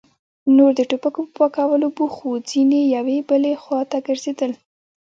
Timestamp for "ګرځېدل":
4.07-4.51